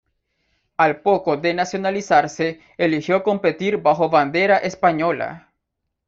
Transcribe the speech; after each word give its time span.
Al 0.77 1.01
poco 1.01 1.37
de 1.37 1.53
nacionalizarse 1.53 2.59
eligió 2.75 3.21
competir 3.21 3.77
bajo 3.77 4.09
bandera 4.09 4.57
española. 4.57 5.53